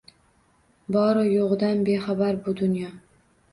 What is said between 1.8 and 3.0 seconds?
bexabar bu dunyo.